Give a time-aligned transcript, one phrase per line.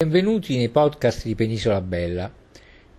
[0.00, 2.32] Benvenuti nei podcast di Penisola Bella,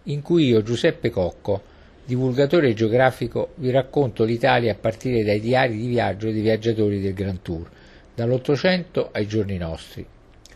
[0.04, 1.60] in cui io, Giuseppe Cocco,
[2.06, 7.42] divulgatore geografico, vi racconto l'Italia a partire dai diari di viaggio dei viaggiatori del Grand
[7.42, 7.68] Tour,
[8.14, 10.06] dall'Ottocento ai giorni nostri.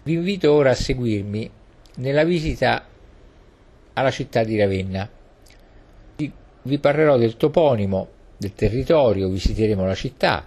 [0.04, 1.50] Vi invito ora a seguirmi
[1.96, 2.86] nella visita
[3.94, 5.10] alla città di Ravenna.
[6.16, 8.08] Vi parlerò del toponimo,
[8.38, 10.46] del territorio, visiteremo la città,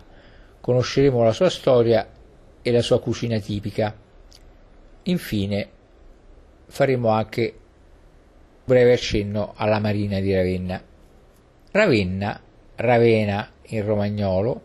[0.61, 2.09] conosceremo la sua storia
[2.63, 3.93] e la sua cucina tipica.
[5.03, 5.71] Infine
[6.69, 10.83] faremo anche un breve accenno alla marina di Ravenna.
[11.71, 12.41] Ravenna,
[12.77, 14.63] Ravenna in romagnolo,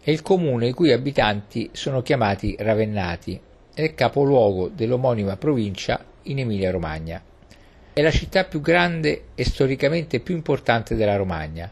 [0.00, 3.40] è il comune i cui abitanti sono chiamati ravennati
[3.74, 7.22] ed è capoluogo dell'omonima provincia in Emilia-Romagna.
[7.92, 11.70] È la città più grande e storicamente più importante della Romagna.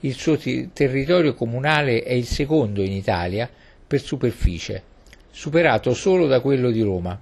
[0.00, 3.50] Il suo t- territorio comunale è il secondo in Italia
[3.86, 4.82] per superficie,
[5.30, 7.20] superato solo da quello di Roma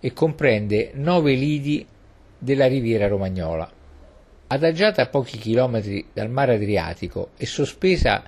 [0.00, 1.86] e comprende nove lidi
[2.38, 3.70] della riviera romagnola.
[4.48, 8.22] Adagiata a pochi chilometri dal mare Adriatico e sospesa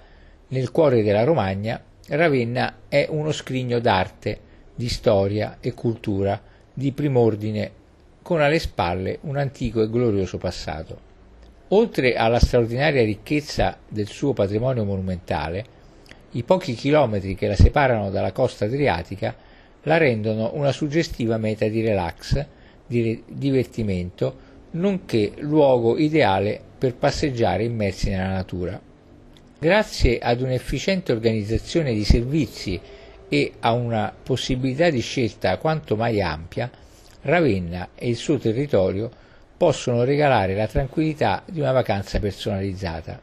[0.49, 4.39] nel cuore della Romagna, Ravenna è uno scrigno d'arte,
[4.75, 6.41] di storia e cultura
[6.73, 7.71] di prim'ordine,
[8.23, 11.11] con alle spalle un antico e glorioso passato.
[11.69, 15.65] Oltre alla straordinaria ricchezza del suo patrimonio monumentale,
[16.33, 19.35] i pochi chilometri che la separano dalla costa adriatica
[19.83, 22.45] la rendono una suggestiva meta di relax,
[22.87, 28.81] di divertimento, nonché luogo ideale per passeggiare immersi nella natura.
[29.59, 32.81] Grazie ad un'efficiente organizzazione di servizi
[33.29, 36.71] e a una possibilità di scelta quanto mai ampia,
[37.23, 39.11] Ravenna e il suo territorio
[39.57, 43.21] possono regalare la tranquillità di una vacanza personalizzata.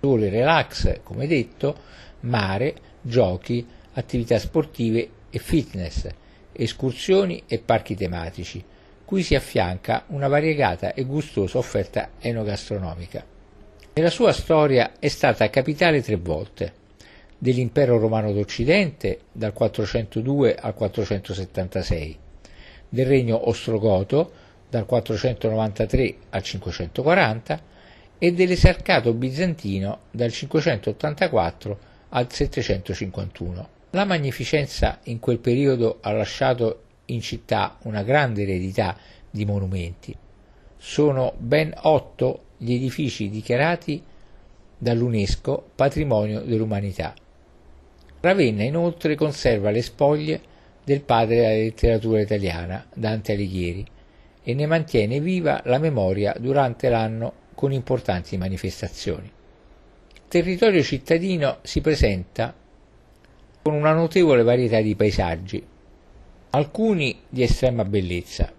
[0.00, 1.76] Sole relax, come detto,
[2.20, 6.06] mare, giochi, attività sportive e fitness,
[6.52, 8.62] escursioni e parchi tematici,
[9.04, 13.24] cui si affianca una variegata e gustosa offerta enogastronomica.
[13.94, 16.72] Nella sua storia è stata capitale tre volte
[17.38, 22.18] dell'impero romano d'Occidente dal 402 al 476,
[22.88, 24.30] del regno ostrogoto
[24.68, 27.62] dal 493 al 540
[28.18, 31.78] e dell'esarcato bizantino dal 584
[32.10, 33.68] al 751.
[33.92, 38.94] La magnificenza in quel periodo ha lasciato in città una grande eredità
[39.30, 40.14] di monumenti.
[40.76, 44.02] Sono ben otto gli edifici dichiarati
[44.76, 47.14] dall'UNESCO patrimonio dell'umanità.
[48.20, 50.40] Ravenna inoltre conserva le spoglie
[50.84, 53.86] del padre della letteratura italiana, Dante Alighieri,
[54.42, 59.30] e ne mantiene viva la memoria durante l'anno con importanti manifestazioni.
[60.12, 62.54] Il territorio cittadino si presenta
[63.68, 65.62] con una notevole varietà di paesaggi,
[66.50, 68.50] alcuni di estrema bellezza,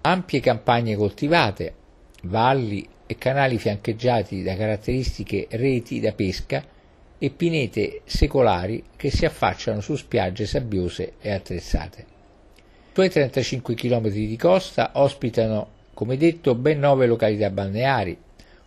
[0.00, 1.74] ampie campagne coltivate,
[2.22, 6.64] valli e canali fiancheggiati da caratteristiche reti da pesca
[7.18, 12.00] e pinete secolari che si affacciano su spiagge sabbiose e attrezzate.
[12.00, 18.16] I suoi 35 km di costa ospitano, come detto, ben nove località balneari,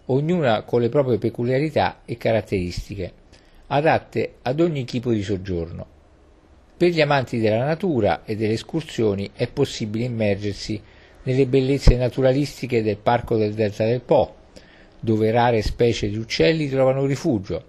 [0.06, 3.14] ognuna con le proprie peculiarità e caratteristiche
[3.74, 5.86] adatte ad ogni tipo di soggiorno.
[6.76, 10.82] Per gli amanti della natura e delle escursioni è possibile immergersi
[11.24, 14.36] nelle bellezze naturalistiche del Parco del Delta del Po,
[15.00, 17.64] dove rare specie di uccelli trovano rifugio.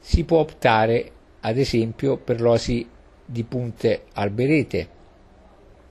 [0.00, 2.88] Si può optare, ad esempio, per l'oasi
[3.24, 4.88] di Punte Alberete,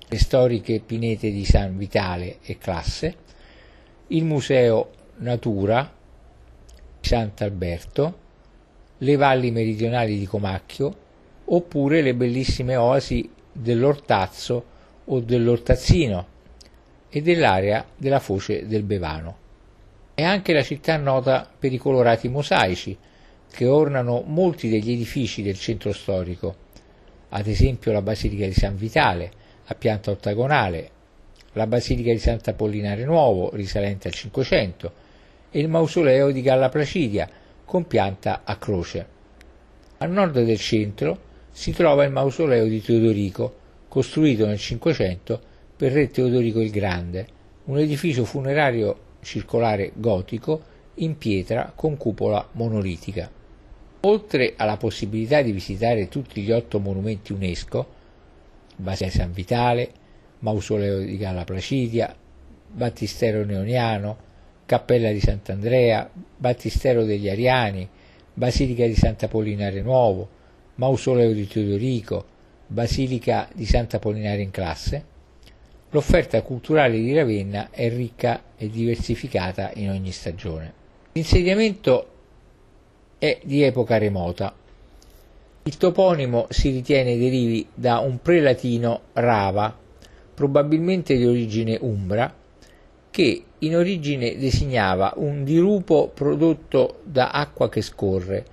[0.08, 3.16] le storiche pinete di San Vitale e Classe,
[4.08, 5.90] il Museo Natura
[7.00, 8.21] di Sant'Alberto,
[9.04, 10.96] le valli meridionali di Comacchio
[11.46, 14.66] oppure le bellissime oasi dell'Ortazzo
[15.06, 16.28] o dell'Ortazzino
[17.10, 19.38] e dell'area della foce del Bevano.
[20.14, 22.98] È anche la città nota per i colorati mosaici
[23.52, 26.56] che ornano molti degli edifici del centro storico,
[27.30, 29.32] ad esempio la Basilica di San Vitale
[29.66, 30.90] a pianta ottagonale,
[31.54, 34.94] la Basilica di Sant'Apollinare Nuovo risalente al Cinquecento
[35.50, 37.30] e il mausoleo di Galla Placidia
[37.72, 39.06] con pianta a croce.
[40.00, 41.18] A nord del centro
[41.52, 43.56] si trova il mausoleo di Teodorico,
[43.88, 45.40] costruito nel Cinquecento
[45.78, 47.26] per re Teodorico il Grande,
[47.64, 50.62] un edificio funerario circolare gotico
[50.96, 53.32] in pietra con cupola monolitica.
[54.02, 57.88] Oltre alla possibilità di visitare tutti gli otto monumenti UNESCO,
[58.76, 59.92] Basilica San Vitale,
[60.40, 62.14] Mausoleo di Galla Placidia,
[62.68, 64.18] Battistero Neoniano,
[64.72, 67.86] Cappella di Sant'Andrea, Battistero degli Ariani,
[68.34, 70.30] Basilica di Sant'Apollinare Nuovo,
[70.76, 72.24] Mausoleo di Teodorico,
[72.68, 75.04] Basilica di Sant'Apollinare in classe,
[75.90, 80.72] l'offerta culturale di Ravenna è ricca e diversificata in ogni stagione.
[81.12, 82.08] L'insediamento
[83.18, 84.56] è di epoca remota.
[85.64, 89.78] Il toponimo si ritiene derivi da un prelatino rava,
[90.34, 92.34] probabilmente di origine umbra,
[93.12, 98.46] che in origine designava un dirupo prodotto da acqua che scorre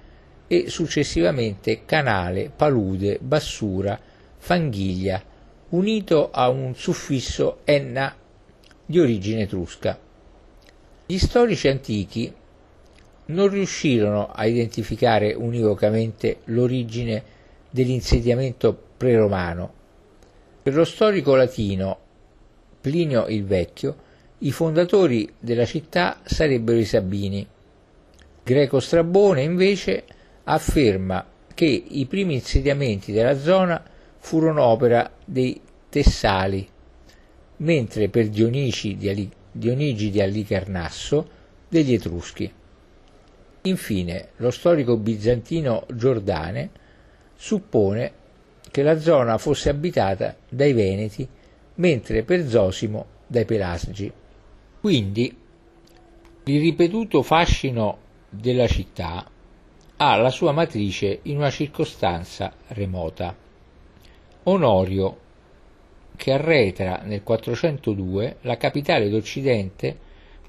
[0.47, 3.99] e successivamente canale, palude, bassura,
[4.37, 5.23] fanghiglia,
[5.71, 8.15] unito a un suffisso enna
[8.85, 9.99] di origine etrusca.
[11.07, 12.33] Gli storici antichi
[13.27, 17.23] non riuscirono a identificare univocamente l'origine
[17.71, 19.73] dell'insediamento preromano.
[20.63, 21.99] Per lo storico latino
[22.81, 24.07] Plinio il Vecchio,
[24.41, 27.45] i fondatori della città sarebbero i Sabini.
[28.45, 30.05] Greco Strabone invece
[30.45, 33.83] afferma che i primi insediamenti della zona
[34.19, 36.69] furono opera dei Tessali,
[37.57, 41.29] mentre per Dionigi di, Alicarnasso
[41.69, 42.53] degli Etruschi.
[43.63, 46.71] Infine, lo storico bizantino Giordane
[47.35, 48.13] suppone
[48.71, 51.27] che la zona fosse abitata dai Veneti,
[51.77, 54.13] mentre per Zosimo dai Pelasgi.
[54.81, 55.37] Quindi
[56.45, 57.99] il ripetuto fascino
[58.29, 59.29] della città
[59.97, 63.37] ha la sua matrice in una circostanza remota.
[64.45, 65.19] Onorio,
[66.15, 69.99] che arretra nel 402 la capitale d'Occidente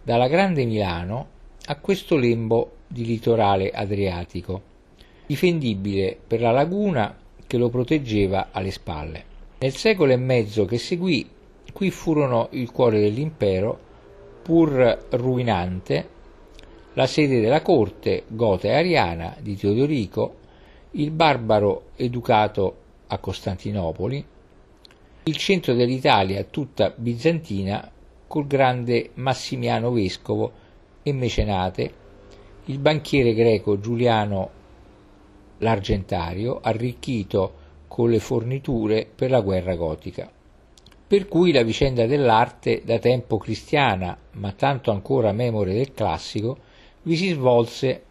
[0.04, 1.28] dalla Grande Milano
[1.66, 4.62] a questo lembo di litorale adriatico,
[5.26, 9.24] difendibile per la laguna che lo proteggeva alle spalle.
[9.58, 11.28] Nel secolo e mezzo che seguì,
[11.74, 13.88] qui furono il cuore dell'impero,
[14.50, 16.10] pur ruinante,
[16.94, 20.38] la sede della corte gota e ariana di Teodorico,
[20.94, 24.26] il barbaro educato a Costantinopoli,
[25.22, 27.92] il centro dell'Italia tutta bizantina
[28.26, 30.52] col grande Massimiano vescovo
[31.04, 31.94] e mecenate,
[32.66, 34.50] il banchiere greco Giuliano
[35.60, 37.54] l'Argentario, arricchito
[37.88, 40.39] con le forniture per la guerra gotica.
[41.10, 46.60] Per cui la vicenda dell'arte, da tempo cristiana, ma tanto ancora memore del classico,
[47.02, 48.04] vi si svolse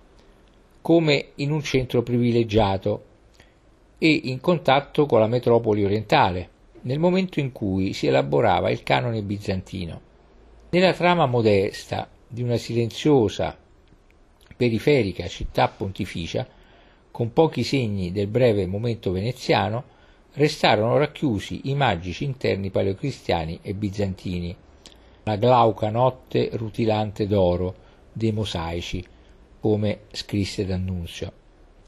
[0.83, 3.05] come in un centro privilegiato
[3.99, 6.49] e in contatto con la metropoli orientale,
[6.81, 10.01] nel momento in cui si elaborava il canone bizantino.
[10.71, 13.57] Nella trama modesta di una silenziosa,
[14.57, 16.45] periferica città pontificia,
[17.13, 19.85] con pochi segni del breve momento veneziano,
[20.39, 24.55] restarono racchiusi i magici interni paleocristiani e bizantini,
[25.25, 27.75] la glauca notte rutilante d'oro,
[28.13, 29.05] dei mosaici,
[29.59, 31.33] come scrisse D'Annunzio.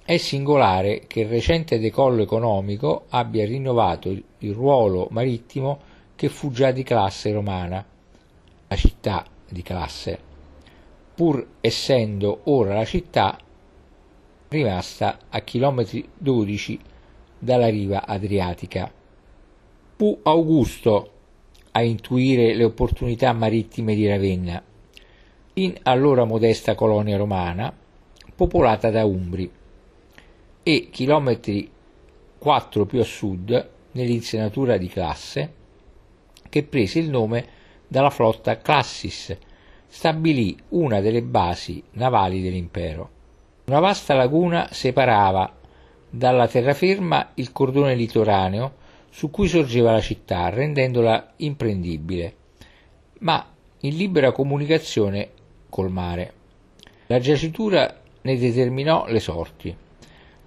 [0.04, 5.78] È singolare che il recente decollo economico abbia rinnovato il ruolo marittimo
[6.16, 7.86] che fu già di classe romana,
[8.66, 10.18] la città di classe,
[11.14, 13.38] pur essendo ora la città
[14.48, 16.80] rimasta a chilometri 12
[17.40, 18.92] dalla riva adriatica.
[19.96, 21.12] Fu Augusto
[21.72, 24.62] a intuire le opportunità marittime di Ravenna
[25.54, 27.72] in allora modesta colonia romana
[28.34, 29.50] popolata da Umbri
[30.62, 31.70] e chilometri
[32.38, 35.54] 4 più a sud nell'insenatura di Classe
[36.48, 37.46] che prese il nome
[37.86, 39.36] dalla flotta Classis
[39.86, 43.10] stabilì una delle basi navali dell'impero.
[43.66, 45.59] Una vasta laguna separava
[46.10, 48.78] dalla terraferma il cordone litoraneo
[49.10, 52.34] su cui sorgeva la città, rendendola imprendibile,
[53.20, 53.44] ma
[53.80, 55.30] in libera comunicazione
[55.68, 56.32] col mare.
[57.06, 59.74] La giacitura ne determinò le sorti.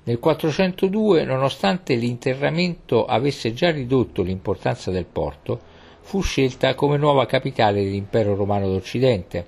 [0.06, 7.84] Nel 402, nonostante l'interramento avesse già ridotto l'importanza del porto, fu scelta come nuova capitale
[7.84, 9.48] dell'impero romano d'Occidente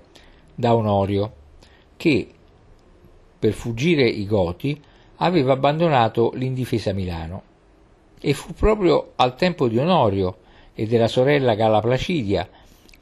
[0.56, 1.34] da Onorio,
[1.98, 2.28] che,
[3.38, 4.82] per fuggire i Goti,
[5.18, 7.42] aveva abbandonato l'indifesa Milano.
[8.20, 10.38] E fu proprio al tempo di Onorio
[10.74, 12.48] e della sorella Galla Placidia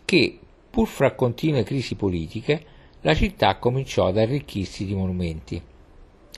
[0.05, 0.39] che,
[0.70, 2.65] pur fra continue crisi politiche,
[3.01, 5.62] la città cominciò ad arricchirsi di monumenti.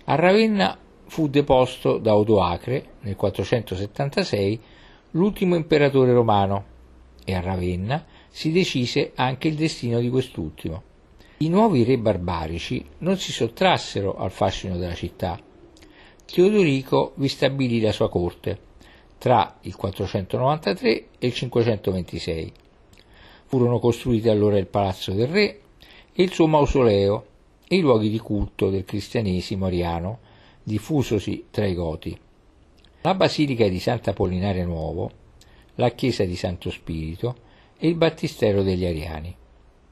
[0.05, 0.77] A Ravenna
[1.07, 4.59] fu deposto da Odoacre nel 476
[5.11, 6.73] l'ultimo imperatore romano
[7.23, 10.83] e a Ravenna si decise anche il destino di quest'ultimo.
[11.37, 15.39] I nuovi re barbarici non si sottrassero al fascino della città.
[16.25, 18.59] Teodorico vi stabilì la sua corte
[19.17, 20.89] tra il 493
[21.19, 22.53] e il 526
[23.45, 25.59] Furono costruiti allora il palazzo del re
[26.13, 27.25] e il suo mausoleo
[27.67, 30.19] e i luoghi di culto del cristianesimo ariano
[30.63, 32.17] diffusosi tra i Goti.
[33.01, 35.11] La basilica di Sant'Apollinare Nuovo,
[35.75, 37.35] la chiesa di Santo Spirito
[37.77, 39.35] e il battistero degli Ariani.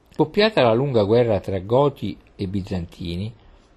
[0.10, 3.32] Scoppiata la lunga guerra tra Goti e Bizantini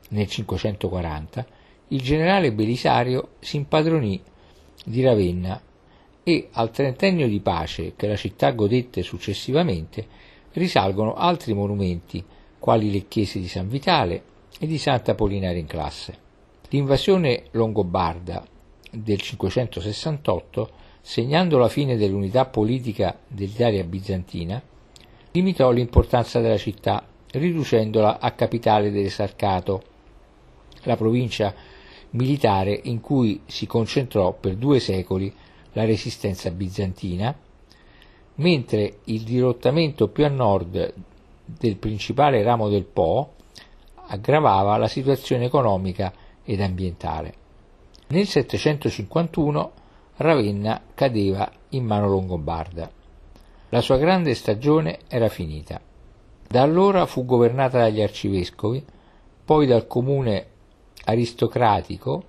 [0.08, 1.46] nel 540,
[1.88, 4.21] il generale Belisario si impadronì
[4.85, 5.61] di Ravenna
[6.23, 10.07] e al trentennio di pace che la città godette successivamente
[10.55, 12.25] risalgono altri monumenti
[12.59, 14.23] quali le chiese di San Vitale
[14.59, 16.25] e di Santa Polinare in classe.
[16.71, 18.45] L'invasione longobarda
[18.90, 24.61] del 568, segnando la fine dell'unità politica dell'Italia bizantina,
[25.31, 29.83] limitò l'importanza della città, riducendola a capitale dell'Esarcato,
[30.83, 31.55] la provincia
[32.16, 35.32] militare in cui si concentrò per due secoli
[35.73, 37.37] la resistenza bizantina,
[38.37, 40.92] mentre il dirottamento più a nord
[41.44, 43.35] del principale ramo del Po
[44.08, 46.12] aggravava la situazione economica
[46.44, 47.35] ed ambientale.
[48.08, 49.73] Nel 751
[50.16, 52.90] Ravenna cadeva in mano longobarda.
[53.70, 55.80] La sua grande stagione era finita.
[56.49, 58.82] Da allora fu governata dagli arcivescovi,
[59.44, 60.46] poi dal comune
[61.06, 62.25] aristocratico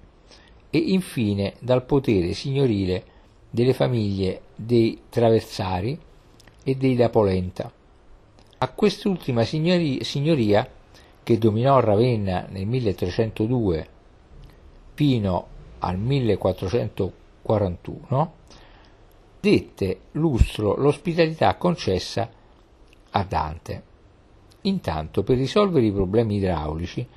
[0.69, 3.15] e infine dal potere signorile
[3.49, 5.99] delle famiglie dei Traversari
[6.63, 7.71] e dei da Polenta.
[8.59, 10.67] A quest'ultima signoria,
[11.23, 13.87] che dominò Ravenna nel 1302
[14.93, 15.47] fino
[15.79, 18.33] al 1441,
[19.39, 22.29] dette lustro l'ospitalità concessa
[23.11, 23.83] a Dante.
[24.61, 27.07] Intanto, per risolvere i problemi idraulici,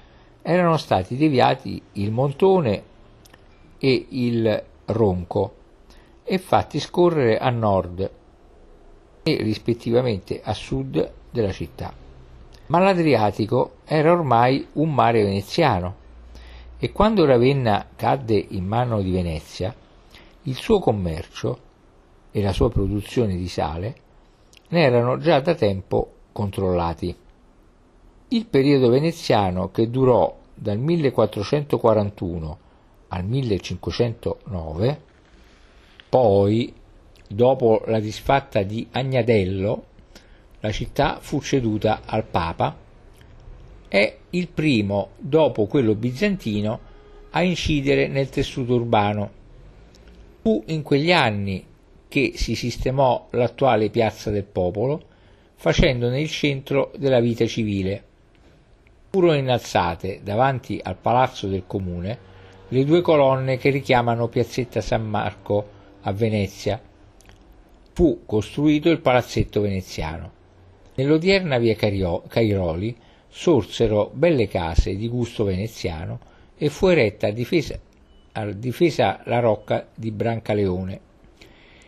[0.43, 2.83] erano stati deviati il Montone
[3.79, 5.55] e il Ronco
[6.25, 8.11] e fatti scorrere a nord
[9.23, 11.93] e rispettivamente a sud della città.
[12.67, 15.97] Ma l'Adriatico era ormai un mare veneziano
[16.79, 19.75] e quando Ravenna cadde in mano di Venezia,
[20.45, 21.59] il suo commercio
[22.31, 23.95] e la sua produzione di sale
[24.69, 27.15] ne erano già da tempo controllati.
[28.33, 32.59] Il periodo veneziano che durò dal 1441
[33.09, 35.01] al 1509
[36.09, 36.73] poi,
[37.29, 39.85] dopo la disfatta di Agnadello,
[40.61, 42.77] la città fu ceduta al Papa,
[43.89, 46.81] è il primo, dopo quello bizantino,
[47.31, 49.31] a incidere nel tessuto urbano.
[50.43, 51.65] Fu in quegli anni
[52.07, 55.03] che si sistemò l'attuale Piazza del Popolo,
[55.55, 58.05] facendone il centro della vita civile.
[59.11, 62.19] Furono innalzate davanti al palazzo del comune
[62.69, 65.69] le due colonne che richiamano Piazzetta San Marco
[66.03, 66.81] a Venezia,
[67.93, 70.31] fu costruito il palazzetto veneziano.
[70.95, 76.21] Nell'odierna via Cairoli sorsero belle case di gusto veneziano
[76.57, 77.77] e fu eretta a difesa,
[78.31, 81.01] a difesa la rocca di Brancaleone.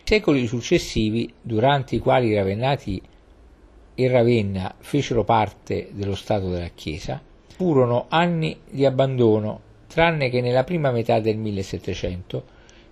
[0.03, 3.01] Secoli successivi, durante i quali i Ravennati
[3.95, 10.63] e Ravenna fecero parte dello Stato della Chiesa, furono anni di abbandono, tranne che nella
[10.63, 12.43] prima metà del 1700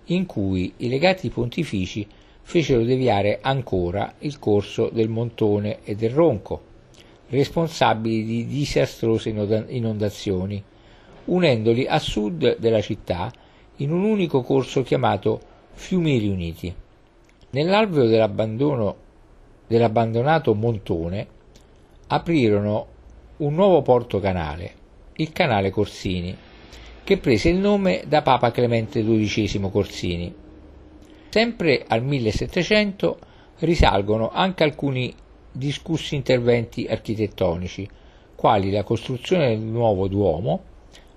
[0.06, 2.06] in cui i legati pontifici
[2.42, 6.70] fecero deviare ancora il corso del Montone e del Ronco,
[7.28, 10.62] responsabili di disastrose inondazioni,
[11.26, 13.32] unendoli a sud della città
[13.76, 15.40] in un unico corso chiamato
[15.72, 16.74] Fiumi Riuniti.
[17.50, 18.96] Nell'alveo dell'abbandono,
[19.72, 21.26] dell'abbandonato Montone
[22.08, 22.86] aprirono
[23.38, 24.74] un nuovo porto canale,
[25.14, 26.36] il canale Corsini,
[27.02, 30.34] che prese il nome da Papa Clemente XII Corsini.
[31.30, 33.18] Sempre al 1700
[33.60, 35.12] risalgono anche alcuni
[35.50, 37.88] discussi interventi architettonici,
[38.36, 40.64] quali la costruzione del nuovo Duomo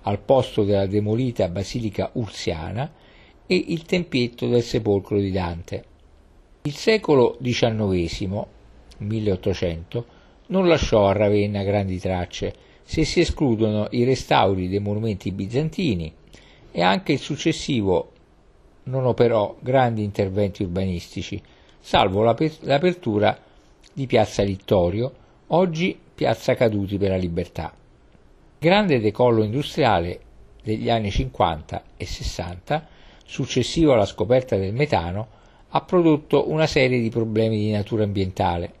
[0.02, 2.90] al posto della demolita Basilica Ursiana
[3.46, 5.84] e il tempietto del sepolcro di Dante.
[6.66, 8.44] Il secolo XIX,
[8.98, 10.06] 1800,
[10.46, 16.12] non lasciò a Ravenna grandi tracce se si escludono i restauri dei monumenti bizantini
[16.72, 18.10] e anche il successivo
[18.84, 21.40] non operò grandi interventi urbanistici,
[21.78, 23.38] salvo l'apertura
[23.92, 25.12] di Piazza Littorio,
[25.48, 27.72] oggi Piazza Caduti per la Libertà.
[28.58, 30.18] Grande decollo industriale
[30.64, 32.88] degli anni 50 e 60,
[33.24, 35.44] successivo alla scoperta del metano,
[35.76, 38.72] ha prodotto una serie di problemi di natura ambientale,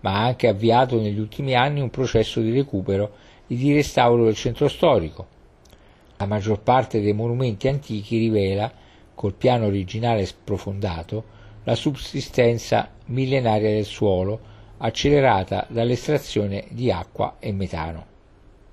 [0.00, 3.10] ma ha anche avviato negli ultimi anni un processo di recupero
[3.48, 5.26] e di restauro del centro storico.
[6.18, 8.72] La maggior parte dei monumenti antichi rivela,
[9.12, 14.38] col piano originale sprofondato, la subsistenza millenaria del suolo,
[14.78, 18.06] accelerata dall'estrazione di acqua e metano.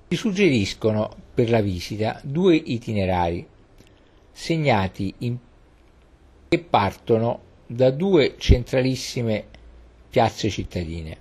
[0.08, 3.44] Si suggeriscono per la visita due itinerari
[4.30, 5.36] segnati in...
[6.46, 9.44] che partono da due centralissime
[10.08, 11.16] piazze cittadine.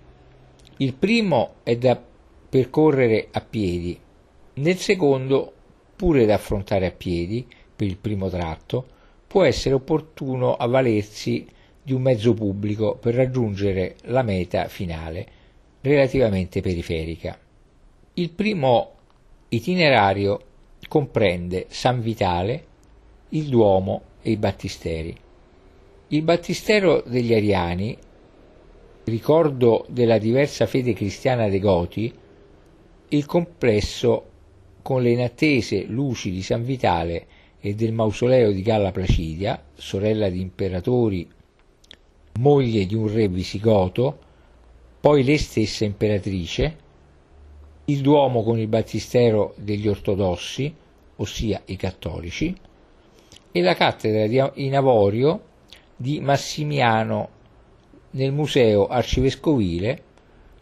[0.77, 2.01] Il primo è da
[2.49, 3.99] percorrere a piedi,
[4.53, 5.53] nel secondo,
[5.95, 8.87] pure da affrontare a piedi, per il primo tratto,
[9.27, 11.45] può essere opportuno avvalersi
[11.83, 15.27] di un mezzo pubblico per raggiungere la meta finale,
[15.81, 17.37] relativamente periferica.
[18.13, 18.93] Il primo
[19.49, 20.41] itinerario
[20.87, 22.65] comprende San Vitale,
[23.29, 25.15] il Duomo e i battisteri.
[26.09, 27.97] Il battistero degli Ariani,
[29.03, 32.13] ricordo della diversa fede cristiana dei Goti,
[33.09, 34.25] il complesso
[34.81, 37.27] con le inattese luci di San Vitale
[37.59, 41.27] e del mausoleo di Galla Placidia, sorella di imperatori,
[42.39, 44.17] moglie di un re visigoto,
[45.01, 46.77] poi lei stessa imperatrice,
[47.83, 50.73] il Duomo con il battistero degli ortodossi,
[51.17, 52.55] ossia i cattolici,
[53.51, 55.46] e la cattedra in avorio
[55.97, 57.29] di Massimiano
[58.11, 60.03] nel Museo Arcivescovile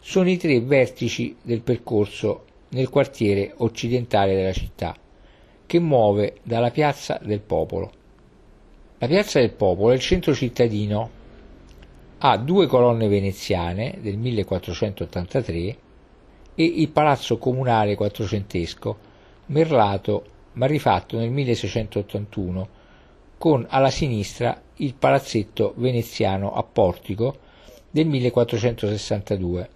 [0.00, 4.96] sono i tre vertici del percorso nel quartiere occidentale della città,
[5.66, 7.92] che muove dalla Piazza del Popolo.
[8.98, 11.10] La Piazza del Popolo è il centro cittadino,
[12.18, 15.76] ha due colonne veneziane del 1483
[16.54, 18.98] e il Palazzo Comunale quattrocentesco,
[19.46, 22.68] merlato ma rifatto nel 1681,
[23.38, 27.38] con alla sinistra il palazzetto veneziano a portico
[27.90, 29.70] del 1462,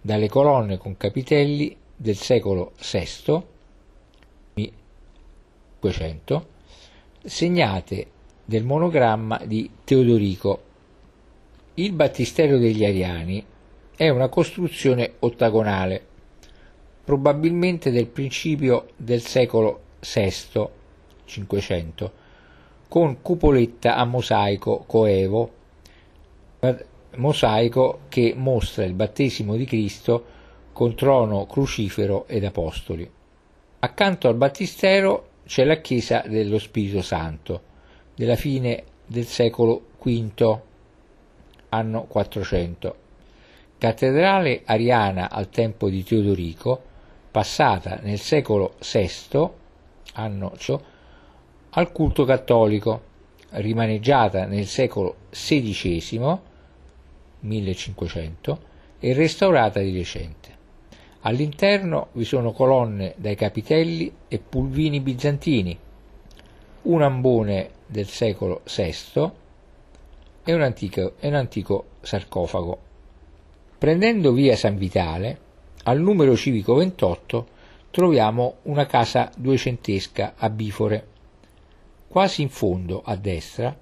[0.00, 3.42] dalle colonne con capitelli del secolo VI
[5.80, 6.46] 500,
[7.24, 8.06] segnate
[8.44, 10.62] del monogramma di Teodorico.
[11.74, 13.44] Il battistero degli Ariani
[13.94, 16.04] è una costruzione ottagonale,
[17.04, 20.68] probabilmente del principio del secolo VI
[21.24, 22.12] 500,
[22.88, 25.52] con cupoletta a mosaico coevo,
[27.16, 30.24] mosaico che mostra il battesimo di Cristo
[30.72, 33.08] con trono crucifero ed apostoli.
[33.80, 37.62] Accanto al battistero c'è la chiesa dello Spirito Santo,
[38.14, 40.58] della fine del secolo V,
[41.68, 42.96] anno 400.
[43.78, 46.82] Cattedrale ariana al tempo di Teodorico,
[47.30, 49.48] passata nel secolo VI,
[50.14, 50.80] anno ciò,
[51.70, 53.02] al culto cattolico,
[53.50, 56.38] rimaneggiata nel secolo XVI,
[57.40, 58.58] 1500,
[59.00, 60.56] e restaurata di recente.
[61.22, 65.78] All'interno vi sono colonne dai capitelli e pulvini bizantini,
[66.82, 69.30] un ambone del secolo VI
[70.44, 72.78] e un antico, e un antico sarcofago.
[73.78, 75.38] Prendendo via San Vitale,
[75.84, 77.46] al numero civico 28
[77.90, 81.06] troviamo una casa duecentesca a bifore.
[82.08, 83.76] Quasi in fondo, a destra,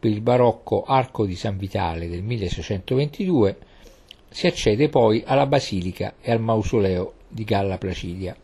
[0.00, 3.58] per il barocco Arco di San Vitale del 1622,
[4.30, 8.34] si accede poi alla basilica e al mausoleo di Galla Placidia.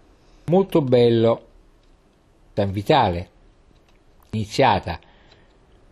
[0.44, 1.46] Molto bello
[2.52, 3.30] San Vitale,
[4.32, 5.00] iniziata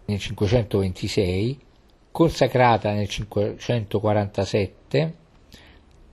[0.05, 1.59] nel 526,
[2.11, 5.14] consacrata nel 547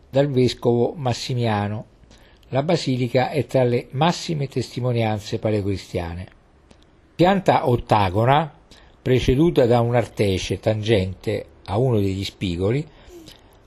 [0.10, 1.86] dal vescovo Massimiano.
[2.50, 6.38] La basilica è tra le massime testimonianze paleocristiane.
[7.20, 8.50] Pianta ottagona,
[9.02, 12.88] preceduta da un artece tangente a uno degli spigoli,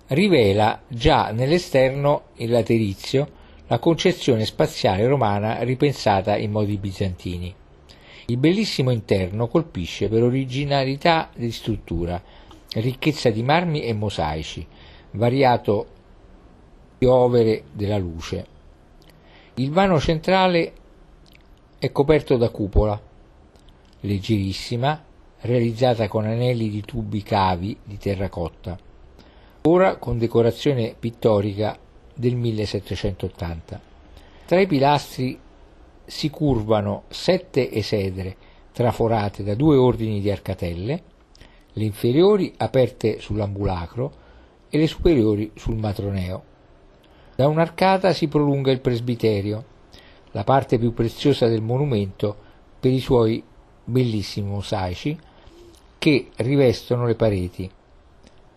[0.07, 3.29] rivela già nell'esterno il laterizio
[3.67, 7.55] la concezione spaziale romana ripensata in modi bizantini.
[8.29, 12.23] Il bellissimo interno colpisce per originalità di struttura,
[12.77, 14.67] ricchezza di marmi e mosaici,
[15.11, 15.87] variato
[16.97, 18.47] piovere della luce.
[19.57, 20.73] Il vano centrale
[21.79, 23.11] è coperto da cupola,
[24.03, 25.03] leggerissima,
[25.41, 28.79] realizzata con anelli di tubi cavi di terracotta
[29.65, 31.79] ora con decorazione pittorica
[32.15, 33.81] del 1780.
[34.45, 35.39] Tra i pilastri
[36.05, 38.37] si curvano sette esedre
[38.73, 41.03] traforate da due ordini di arcatelle,
[41.75, 44.13] le inferiori aperte sull'ambulacro
[44.69, 46.45] e le superiori sul matroneo.
[47.37, 49.65] Da un'arcata si prolunga il presbiterio,
[50.33, 52.37] la parte più preziosa del monumento
[52.81, 53.43] per i suoi
[53.85, 55.19] bellissimi mosaici
[55.99, 57.71] che rivestono le pareti.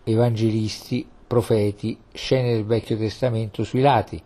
[0.04, 4.20] Evangelisti, profeti, scene del Vecchio Testamento sui lati,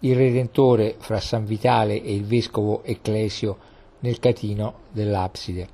[0.00, 3.58] il Redentore fra San Vitale e il Vescovo Ecclesio
[4.00, 5.68] nel catino dell'abside,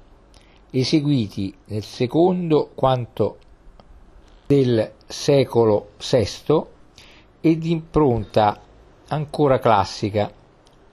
[0.70, 3.38] eseguiti nel secondo quanto
[4.46, 6.62] del secolo VI
[7.40, 8.60] e di impronta
[9.08, 10.32] ancora classica,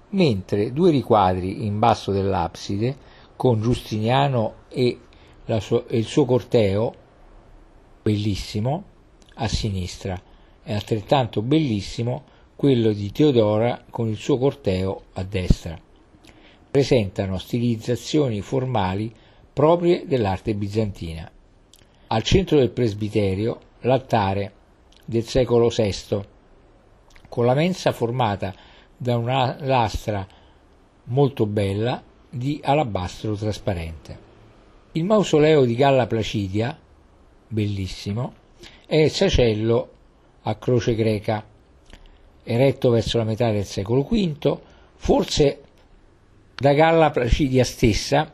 [0.09, 2.95] mentre due riquadri in basso dell'abside,
[3.37, 4.99] con Giustiniano e
[5.59, 6.93] sua, e il suo corteo,
[8.01, 8.83] bellissimo,
[9.35, 10.19] a sinistra,
[10.63, 12.23] e altrettanto bellissimo
[12.55, 15.79] quello di Teodora con il suo corteo a destra.
[16.69, 19.13] Presentano stilizzazioni formali
[19.53, 21.31] proprie dell'arte bizantina.
[22.07, 24.53] Al centro del presbiterio l'altare
[25.05, 26.21] del secolo VI,
[27.29, 28.53] con la mensa formata
[28.97, 30.27] da una lastra
[31.05, 34.25] molto bella di alabastro trasparente.
[34.93, 36.77] Il mausoleo di Galla Placidia,
[37.47, 38.33] bellissimo,
[38.85, 39.89] è il sacello
[40.41, 41.45] a croce greca,
[42.43, 44.59] eretto verso la metà del secolo V,
[44.95, 45.61] forse
[46.55, 48.33] da Galla Placidia stessa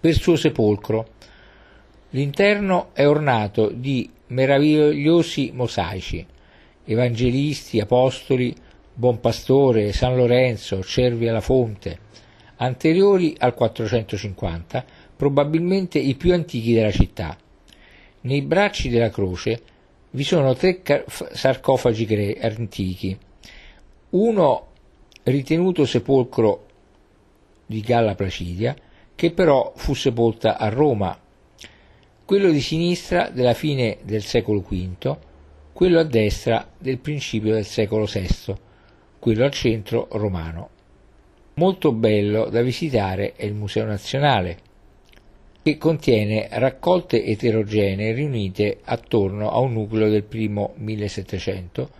[0.00, 1.08] per suo sepolcro.
[2.10, 6.24] L'interno è ornato di meravigliosi mosaici,
[6.84, 8.54] evangelisti, apostoli,
[8.94, 11.98] Buon Pastore, San Lorenzo, Cervi alla Fonte,
[12.58, 14.84] anteriori al 450,
[15.16, 17.36] probabilmente i più antichi della città.
[18.22, 19.62] Nei bracci della croce
[20.10, 23.16] vi sono tre sarcofagi gre- antichi,
[24.10, 24.66] uno
[25.24, 26.66] ritenuto sepolcro
[27.66, 28.74] di Galla Placidia,
[29.14, 31.18] che però fu sepolta a Roma,
[32.24, 35.16] quello di sinistra della fine del secolo V,
[35.72, 38.54] quello a destra del principio del secolo VI,
[39.18, 40.70] quello al centro romano.
[41.58, 44.58] Molto bello da visitare è il Museo Nazionale,
[45.60, 51.90] che contiene raccolte eterogenee riunite attorno a un nucleo del primo 1700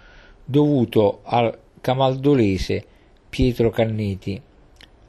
[0.44, 2.84] dovuto al camaldolese
[3.28, 4.40] Pietro Canneti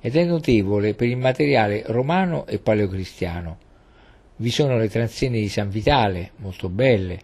[0.02, 3.58] ed è notevole per il materiale romano e paleocristiano.
[4.38, 7.20] Vi sono le transenne di San Vitale, molto belle,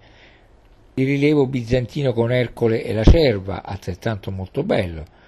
[0.93, 5.23] il rilievo bizantino con Ercole e la cerva, altrettanto molto bello,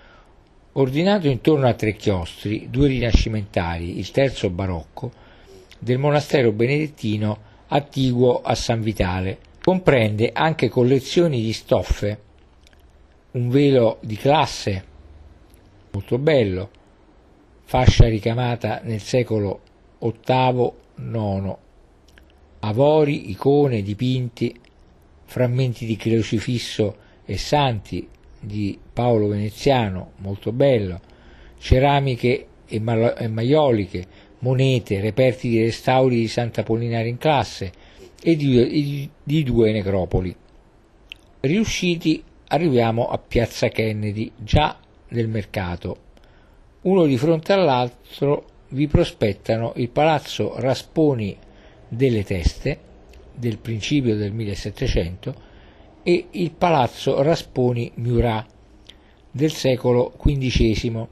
[0.79, 5.11] ordinato intorno a tre chiostri, due rinascimentali, il terzo barocco,
[5.79, 9.39] del monastero benedettino attiguo a San Vitale.
[9.63, 12.19] Comprende anche collezioni di stoffe,
[13.31, 14.85] un velo di classe
[15.91, 16.69] molto bello,
[17.63, 19.61] fascia ricamata nel secolo
[19.99, 21.55] VIII-IX,
[22.59, 24.55] avori, icone, dipinti,
[25.25, 28.07] frammenti di crocifisso e santi
[28.39, 30.99] di Paolo Veneziano, molto bello,
[31.57, 34.05] ceramiche e, maioliche,
[34.39, 37.71] monete, reperti di restauri di Santa Pollinare in classe
[38.21, 40.35] e di, di due necropoli.
[41.39, 44.77] Riusciti arriviamo a Piazza Kennedy, già
[45.09, 46.05] nel mercato.
[46.81, 51.37] Uno di fronte all'altro vi prospettano il palazzo Rasponi
[51.87, 52.79] delle Teste
[53.33, 55.46] del principio del 1700
[56.07, 58.47] e il palazzo Rasponi Murat
[59.29, 61.05] del secolo XV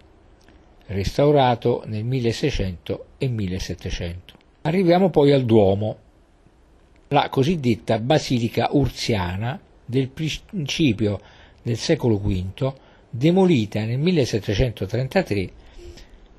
[0.86, 4.34] restaurato nel 1600 e 1700.
[4.62, 5.98] Arriviamo poi al Duomo,
[7.10, 11.20] la cosiddetta Basilica Urziana del principio
[11.62, 12.74] del secolo V,
[13.10, 15.52] demolita nel 1733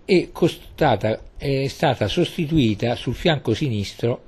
[0.07, 4.23] e costata, è stata sostituita sul fianco sinistro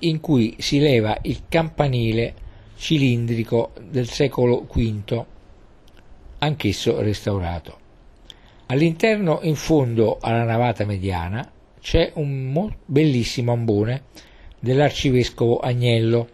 [0.00, 2.41] in cui si leva il campanile
[2.82, 5.24] cilindrico del secolo V,
[6.38, 7.78] anch'esso restaurato.
[8.66, 11.48] All'interno, in fondo alla navata mediana,
[11.80, 14.06] c'è un bellissimo ambone
[14.58, 16.28] dell'arcivescovo Agnello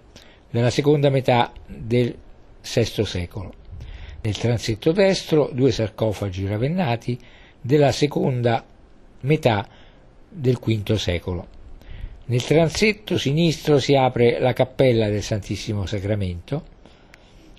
[0.50, 2.16] della seconda metà del
[2.62, 3.52] VI secolo.
[4.22, 7.18] Nel transetto destro due sarcofagi ravennati
[7.60, 8.64] della seconda
[9.20, 9.68] metà
[10.30, 11.57] del V secolo.
[12.30, 16.62] Nel transetto sinistro si apre la cappella del Santissimo Sacramento,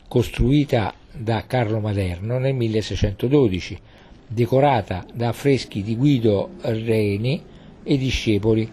[0.08, 3.80] costruita da Carlo Maderno nel 1612
[4.28, 7.44] decorata da affreschi di Guido Reni
[7.82, 8.72] e discepoli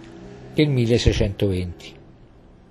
[0.52, 1.94] del 1620.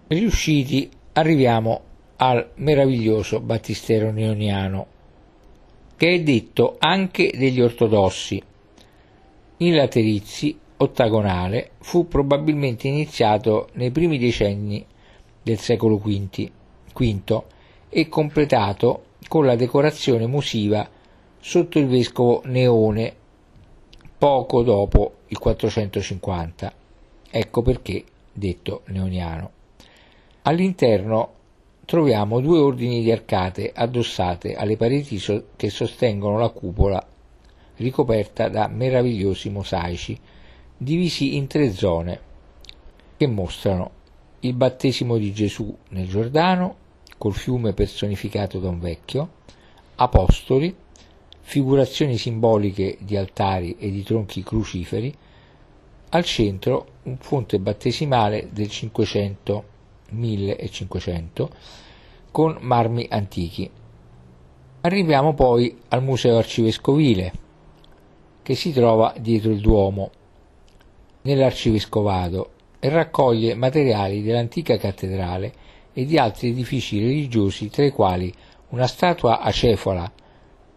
[0.10, 1.82] Riusciti arriviamo
[2.18, 4.86] al meraviglioso battistero neoniano,
[5.98, 8.40] che è detto anche degli ortodossi.
[9.58, 14.86] Il laterizzi ottagonale fu probabilmente iniziato nei primi decenni
[15.42, 17.44] del secolo V,
[17.90, 20.88] e completato con la decorazione musiva
[21.40, 23.14] sotto il vescovo Neone
[24.18, 26.74] poco dopo il 450.
[27.30, 29.52] Ecco perché detto neoniano.
[30.44, 31.34] All'interno
[31.86, 35.22] troviamo due ordini di arcate addossate alle pareti
[35.56, 37.06] che sostengono la cupola
[37.78, 40.20] ricoperta da meravigliosi mosaici
[40.78, 42.20] divisi in tre zone
[43.18, 43.92] che mostrano
[44.42, 46.76] il battesimo di Gesù nel Giordano
[47.18, 49.30] col fiume personificato da un vecchio,
[49.96, 50.76] apostoli,
[51.40, 55.16] figurazioni simboliche di altari e di tronchi cruciferi,
[56.10, 59.74] al centro un fonte battesimale del 500
[60.10, 61.50] 1500
[62.32, 63.70] con marmi antichi.
[64.82, 67.34] Arriviamo poi al Museo Arcivescovile
[68.44, 70.12] che si trova dietro il Duomo
[71.26, 75.54] nell'Arcivescovado e raccoglie materiali dell'antica cattedrale
[75.94, 78.34] e di altri edifici religiosi tra i quali
[78.70, 80.12] una statua acefala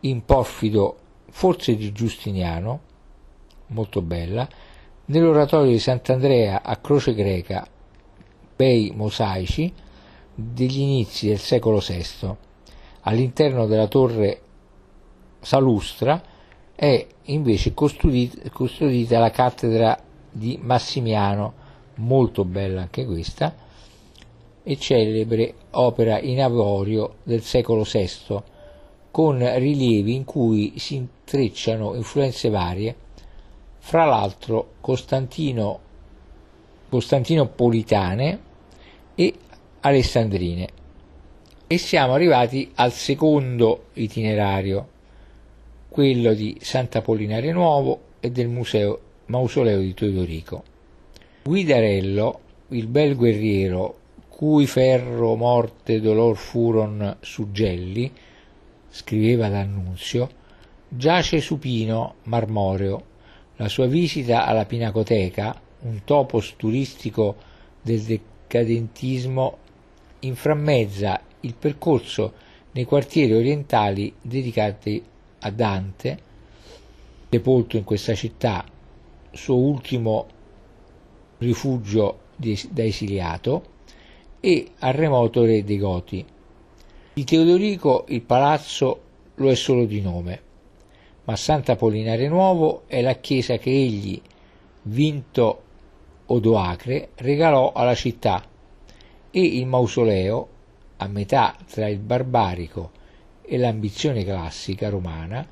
[0.01, 0.97] in porfido
[1.31, 2.81] forse di Giustiniano
[3.69, 4.49] molto bella
[5.07, 7.67] nell'oratorio di Sant'Andrea a croce greca
[8.55, 9.73] bei mosaici
[10.35, 12.35] degli inizi del secolo VI.
[13.03, 14.41] All'interno della torre
[15.41, 16.23] salustra
[16.75, 20.01] è invece custodita, la cattedra
[20.38, 23.55] di Massimiano, molto bella anche questa,
[24.62, 28.40] e celebre opera in avorio del secolo VI,
[29.11, 32.94] con rilievi in cui si intrecciano influenze varie
[33.79, 35.81] fra l'altro Costantino,
[36.88, 38.40] Costantinopolitane
[39.14, 39.35] e
[39.81, 40.68] alessandrine.
[41.66, 44.88] E siamo arrivati al secondo itinerario,
[45.88, 50.64] quello di Sant'Apollinare Nuovo e del museo, mausoleo di Teodorico.
[51.45, 53.97] Guidarello, il bel guerriero,
[54.29, 58.12] cui ferro, morte dolor furon suggelli,
[58.91, 60.29] scriveva D'Annunzio,
[60.88, 63.05] giace supino, marmoreo,
[63.57, 67.37] la sua visita alla Pinacoteca, un topos turistico
[67.83, 69.57] del decadentismo,
[70.21, 72.33] inframmezza il percorso
[72.73, 75.03] nei quartieri orientali dedicati
[75.41, 76.19] a Dante,
[77.29, 78.64] sepolto in questa città,
[79.33, 80.27] suo ultimo
[81.38, 83.77] rifugio da esiliato,
[84.41, 86.25] e al remoto re dei Goti.
[87.14, 89.01] Di Teodorico il palazzo
[89.35, 90.47] lo è solo di nome
[91.29, 94.21] ma Sant'Apollinare Nuovo è la chiesa che egli,
[94.85, 95.62] vinto
[96.25, 98.43] Odoacre, regalò alla città
[99.31, 100.49] e il mausoleo,
[100.97, 102.93] a metà tra il barbarico
[103.43, 105.47] e l'ambizione classica romana,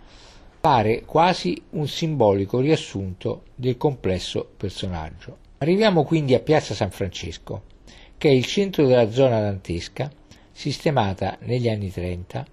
[0.67, 5.37] pare quasi un simbolico riassunto del complesso personaggio.
[5.59, 7.63] Arriviamo quindi a Piazza San Francesco,
[8.19, 10.11] che è il centro della zona dantesca,
[10.51, 12.45] sistemata negli anni 30.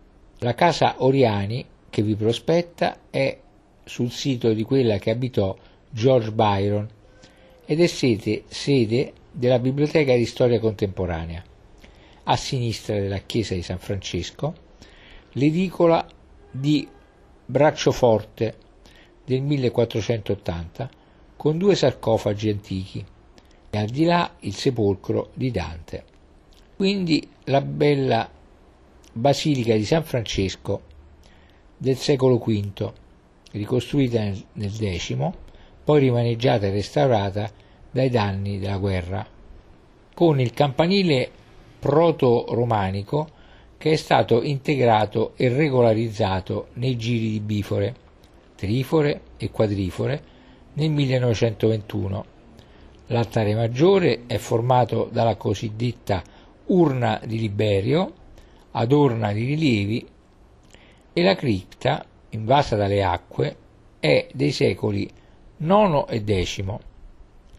[0.42, 3.36] La casa Oriani che vi prospetta è
[3.84, 5.58] sul sito di quella che abitò
[5.90, 6.88] George Byron
[7.66, 11.44] ed è sede, sede della Biblioteca di Storia Contemporanea.
[12.26, 14.54] A sinistra della chiesa di San Francesco,
[15.32, 16.08] l'edicola
[16.52, 16.88] di
[17.46, 18.56] Braccioforte
[19.26, 20.90] del 1480
[21.36, 23.06] con due sarcofagi antichi
[23.70, 26.04] e al di là il sepolcro di Dante.
[26.76, 28.30] Quindi la bella
[29.12, 30.82] Basilica di San Francesco
[31.78, 32.92] del secolo V,
[33.52, 34.22] ricostruita
[34.54, 35.32] nel, X,
[35.84, 37.52] poi rimaneggiata e restaurata
[37.92, 39.28] dai danni della guerra,
[40.14, 41.30] con il campanile
[41.80, 43.33] proto-romanico
[43.84, 47.94] che è stato integrato e regolarizzato nei giri di bifore,
[48.56, 50.24] trifore e quadrifore
[50.76, 52.26] nel 1921.
[53.08, 56.24] L'altare maggiore è formato dalla cosiddetta
[56.68, 58.14] urna di Liberio,
[58.72, 60.08] adorna di rilievi
[61.12, 63.58] e la cripta, invasa dalle acque,
[64.00, 65.12] è dei secoli
[65.58, 66.64] IX e X.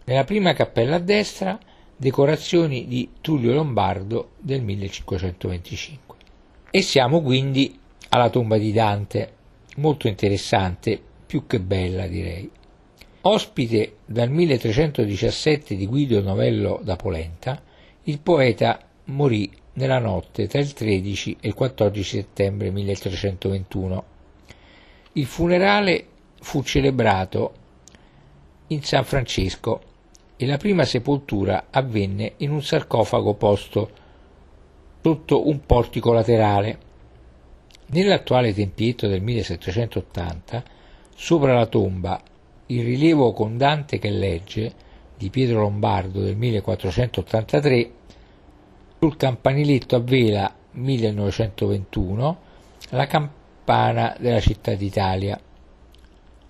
[0.05, 1.59] Nella prima cappella a destra
[1.95, 6.14] decorazioni di Tullio Lombardo del 1525.
[6.77, 9.33] E siamo quindi alla tomba di Dante,
[9.77, 12.51] molto interessante, più che bella direi.
[13.21, 17.63] Ospite dal 1317 di Guido Novello da Polenta,
[18.03, 24.05] il poeta morì nella notte tra il 13 e il 14 settembre 1321.
[25.13, 26.07] Il funerale
[26.41, 27.53] fu celebrato
[28.67, 29.81] in San Francesco
[30.35, 34.03] e la prima sepoltura avvenne in un sarcofago posto
[35.05, 36.79] sotto un portico laterale.
[37.89, 40.65] Nell'attuale tempietto del 1780,
[41.15, 42.19] sopra la tomba,
[42.69, 44.73] il rilievo con Dante che legge
[45.19, 47.91] di Pietro Lombardo del 1483
[48.99, 52.39] sul campaniletto a vela 1921
[52.89, 55.39] la campana della città d'Italia.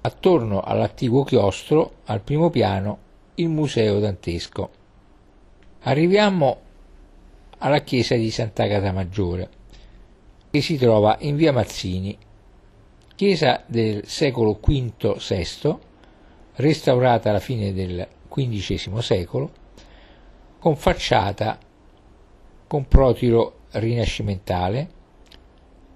[0.01, 2.99] Attorno all'attivo chiostro, al primo piano,
[3.35, 4.71] il museo dantesco.
[5.81, 6.64] Arriviamo
[7.59, 9.49] alla chiesa di Sant'Agata Maggiore,
[10.51, 12.17] che si trova in via Mazzini,
[13.15, 15.77] chiesa del secolo V-VI,
[16.57, 19.51] restaurata alla fine del XV secolo,
[20.59, 21.59] con facciata
[22.67, 24.89] con protiro rinascimentale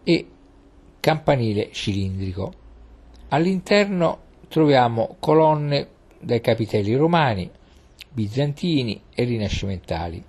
[0.04, 0.26] e
[1.00, 2.52] campanile cilindrico.
[3.28, 5.88] All'interno troviamo colonne
[6.20, 7.50] dai capitelli romani,
[8.10, 10.22] bizantini e rinascimentali,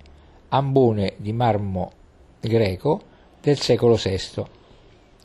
[0.50, 1.92] ambone di marmo
[2.40, 3.02] greco
[3.40, 4.44] del secolo VI,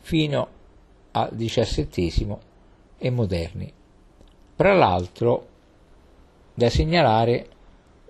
[0.00, 0.48] fino
[1.12, 2.36] al XVII
[2.98, 3.72] e moderni.
[4.60, 5.46] Tra l'altro,
[6.52, 7.46] da segnalare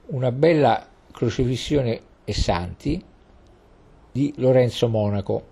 [0.06, 3.00] una bella crocifissione e santi
[4.10, 5.44] di Lorenzo Monaco,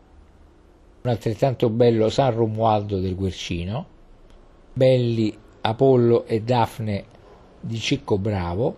[1.02, 3.87] un altrettanto bello San Romualdo del Guercino,
[4.72, 7.04] belli Apollo e Daphne
[7.61, 8.76] di Cicco Bravo,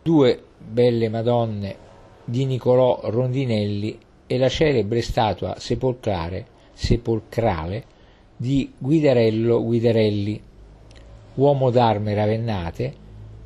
[0.00, 1.76] due belle Madonne
[2.24, 7.84] di Nicolò Rondinelli e la celebre statua sepolcrale, sepolcrale
[8.34, 10.44] di Guidarello Guidarelli
[11.34, 12.94] Uomo d'arme ravennate,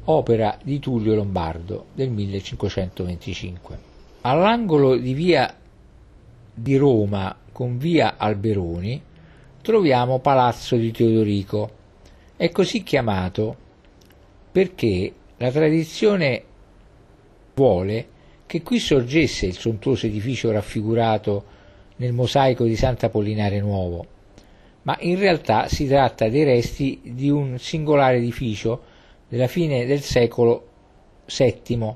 [0.05, 3.79] opera di Tullio Lombardo del 1525.
[4.23, 5.55] All'angolo di via
[6.53, 9.01] di Roma con via Alberoni
[9.63, 11.71] troviamo Palazzo di Teodorico.
[12.37, 13.57] È così chiamato
[14.51, 16.43] perché la tradizione
[17.55, 18.09] vuole
[18.47, 21.45] che qui sorgesse il sontuoso edificio raffigurato
[21.97, 24.07] nel mosaico di Sant'Apollinare Nuovo,
[24.87, 28.83] ma in realtà si tratta dei resti di un singolare edificio
[29.29, 30.69] della fine del secolo
[31.27, 31.95] VII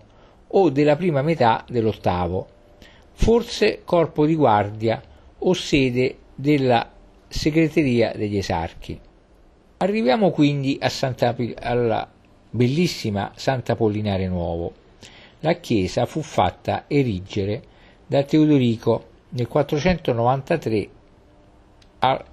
[0.49, 2.43] o della prima metà dell'VIII,
[3.13, 5.01] forse corpo di guardia
[5.39, 6.91] o sede della
[7.29, 8.99] segreteria degli esarchi.
[9.77, 12.11] Arriviamo quindi Santa, alla
[12.51, 14.73] bellissima Sant'Apollinare Nuovo.
[15.41, 17.63] La chiesa fu fatta erigere
[18.05, 20.89] da Teodorico nel 493
[22.01, 22.25] al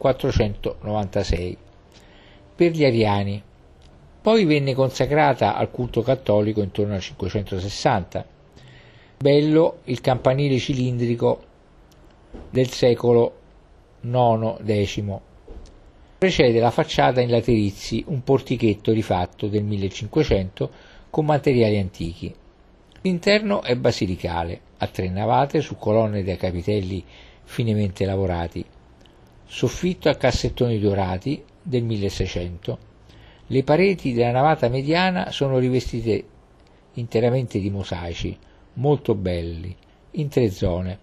[0.00, 1.56] 496
[2.56, 3.42] per gli ariani.
[4.22, 8.26] Poi venne consacrata al culto cattolico intorno al 560.
[9.18, 11.42] Bello il campanile cilindrico
[12.48, 13.34] del secolo
[14.00, 15.18] IX-X.
[16.16, 20.70] Precede la facciata in laterizi un portichetto rifatto del 1500
[21.10, 22.34] con materiali antichi.
[23.02, 27.04] L'interno è basilicale, a tre navate su colonne da capitelli
[27.44, 28.64] finemente lavorati
[29.52, 32.78] soffitto a cassettoni dorati del 1600.
[33.48, 36.24] Le pareti della navata mediana sono rivestite
[36.94, 38.38] interamente di mosaici,
[38.74, 39.74] molto belli,
[40.12, 40.98] in tre zone.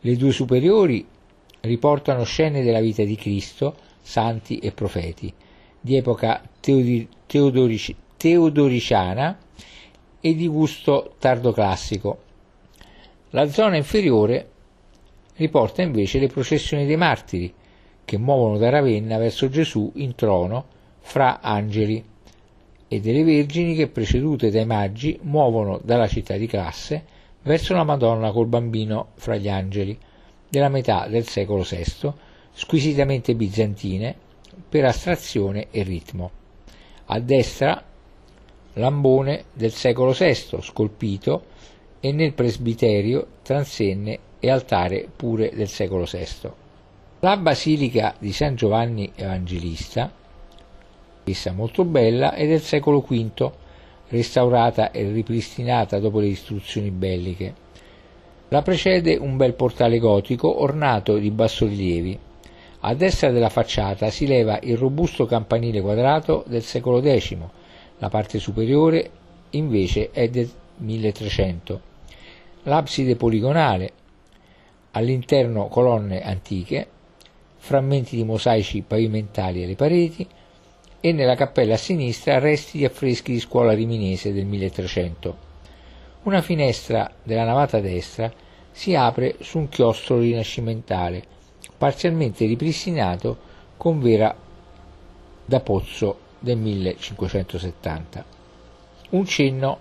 [0.00, 1.04] Le due superiori
[1.60, 5.32] riportano scene della vita di Cristo, santi e profeti,
[5.80, 9.38] di epoca teodi- teodorici- teodoriciana
[10.20, 12.18] e di gusto tardoclassico.
[13.30, 14.50] La zona inferiore
[15.36, 17.54] riporta invece le processioni dei martiri,
[18.08, 20.64] che muovono da Ravenna verso Gesù in trono
[21.00, 22.02] fra angeli
[22.88, 27.04] e delle vergini che precedute dai magi muovono dalla città di classe
[27.42, 29.98] verso la Madonna col bambino fra gli angeli
[30.48, 32.10] della metà del secolo VI,
[32.52, 34.16] squisitamente bizantine
[34.66, 36.30] per astrazione e ritmo.
[37.08, 37.84] A destra
[38.72, 41.44] l'ambone del secolo VI, scolpito,
[42.00, 46.67] e nel presbiterio transenne e altare pure del secolo VI.
[47.20, 50.08] La basilica di San Giovanni Evangelista
[51.24, 53.50] essa molto bella, è del secolo V,
[54.08, 57.54] restaurata e ripristinata dopo le istruzioni belliche.
[58.48, 62.18] La precede un bel portale gotico ornato di bassorilievi.
[62.80, 67.36] A destra della facciata si leva il robusto campanile quadrato del secolo X,
[67.98, 69.10] la parte superiore
[69.50, 71.80] invece è del 1300.
[72.62, 73.92] L'abside poligonale,
[74.92, 76.88] all'interno colonne antiche,
[77.68, 80.26] frammenti di mosaici pavimentali alle pareti
[81.00, 85.36] e nella cappella a sinistra resti di affreschi di scuola riminese del 1300.
[86.22, 88.32] Una finestra della navata destra
[88.70, 91.22] si apre su un chiostro rinascimentale,
[91.76, 93.36] parzialmente ripristinato
[93.76, 94.34] con vera
[95.44, 98.24] da pozzo del 1570.
[99.10, 99.78] Un cenno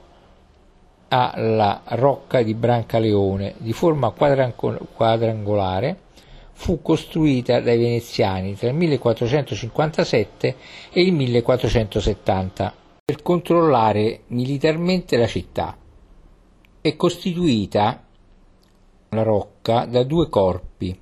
[1.08, 6.06] alla rocca di Brancaleone di forma quadrangolare
[6.60, 10.56] fu costruita dai veneziani tra il 1457
[10.92, 12.74] e il 1470
[13.06, 15.78] per controllare militarmente la città.
[16.82, 18.04] È costituita
[19.10, 21.00] la rocca da due corpi.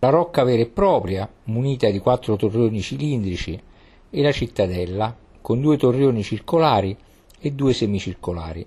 [0.00, 3.58] La rocca vera e propria, munita di quattro torrioni cilindrici,
[4.10, 6.94] e la cittadella, con due torrioni circolari
[7.38, 8.66] e due semicircolari.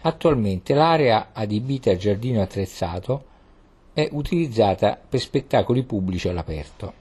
[0.00, 3.32] Attualmente l'area adibita a giardino attrezzato
[3.94, 6.92] è utilizzata per spettacoli pubblici all'aperto.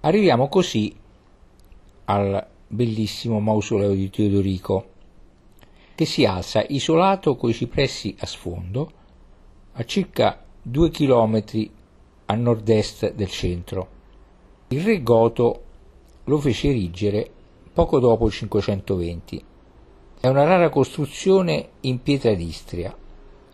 [0.00, 0.94] Arriviamo così
[2.04, 4.90] al bellissimo mausoleo di Teodorico,
[5.96, 8.92] che si alza isolato coi cipressi a sfondo,
[9.72, 11.68] a circa due chilometri
[12.26, 13.88] a nord-est del centro.
[14.68, 15.62] Il re Goto
[16.24, 17.28] lo fece erigere
[17.72, 19.44] poco dopo il 520.
[20.20, 22.96] È una rara costruzione in pietra d'Istria,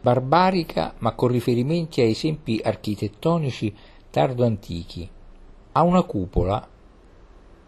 [0.02, 3.74] barbarica ma con riferimenti a esempi architettonici
[4.10, 5.08] tardo-antichi.
[5.72, 6.68] Ha una cupola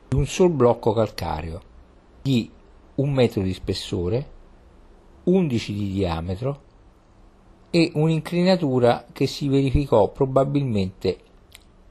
[0.08, 1.60] di un sol blocco calcareo
[2.20, 2.50] di
[2.96, 4.32] un metro di spessore,
[5.24, 6.60] 11 di diametro
[7.70, 11.18] e un'inclinatura che si verificò probabilmente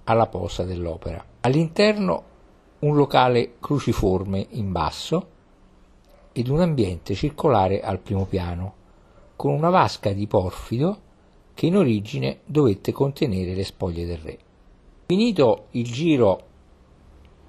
[0.03, 1.23] alla posa dell'opera.
[1.41, 2.31] All'interno
[2.79, 5.27] un locale cruciforme in basso
[6.33, 8.81] ed un ambiente circolare al primo piano
[9.43, 11.01] con una vasca di porfido
[11.53, 14.37] che in origine dovette contenere le spoglie del re.
[15.05, 16.47] Finito il giro,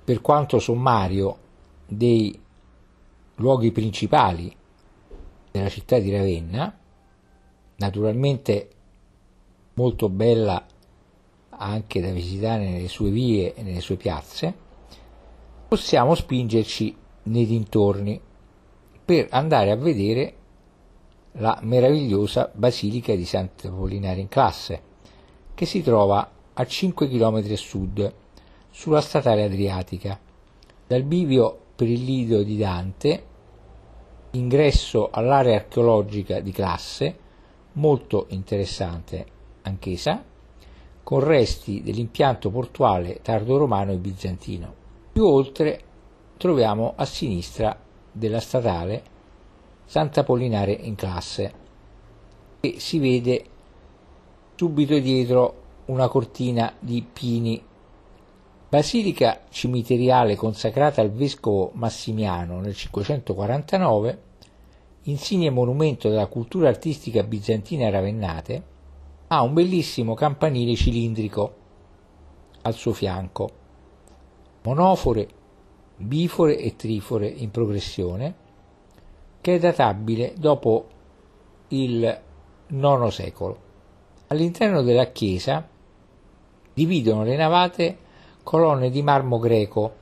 [0.03, 1.39] per quanto sommario,
[1.87, 2.37] dei
[3.37, 4.53] luoghi principali
[5.53, 6.77] della città di Ravenna,
[7.77, 8.71] naturalmente
[9.75, 10.67] molto bella
[11.51, 14.53] anche da visitare nelle sue vie e nelle sue piazze,
[15.69, 18.21] possiamo spingerci nei dintorni
[19.05, 20.43] per andare a vedere
[21.39, 24.83] la meravigliosa Basilica di Sant'Apollinare in Classe,
[25.55, 28.15] che si trova a 5 km a sud,
[28.71, 30.19] sulla statale adriatica.
[30.87, 33.25] Dal bivio per il lido di Dante,
[34.33, 37.19] ingresso all'area archeologica di Classe,
[37.73, 39.27] molto interessante
[39.63, 40.23] anch'essa,
[41.03, 44.75] con resti dell'impianto portuale tardo-romano e bizantino.
[45.13, 45.81] Più oltre
[46.37, 47.77] troviamo a sinistra
[48.11, 49.13] della statale
[49.85, 51.53] Sant'Apollinare in classe
[52.61, 53.45] e si vede
[54.55, 57.63] subito dietro una cortina di pini.
[58.69, 64.23] Basilica cimiteriale consacrata al vescovo Massimiano nel 549,
[65.03, 68.63] insigne monumento della cultura artistica bizantina ravennate,
[69.29, 71.55] ha un bellissimo campanile cilindrico
[72.63, 73.51] al suo fianco,
[74.63, 75.29] monofore,
[75.97, 78.43] bifore e trifore in progressione,
[79.45, 80.87] che è databile dopo
[81.69, 82.21] il
[82.69, 83.59] IX secolo.
[84.29, 85.69] All'interno della chiesa
[86.73, 87.99] dividono le navate
[88.43, 89.97] colonne di marmo greco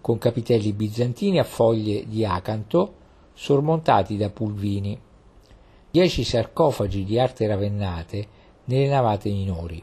[0.00, 2.94] con capitelli bizantini a foglie di acanto
[3.34, 4.96] sormontati da pulvini,
[5.90, 8.28] dieci sarcofagi di arte ravennate
[8.66, 9.82] nelle navate minori,